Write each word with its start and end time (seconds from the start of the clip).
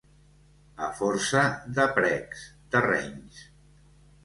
A 0.85 0.89
força 0.99 1.43
de 1.77 1.87
precs, 1.99 2.43
de 2.73 2.85
renys. 2.89 3.47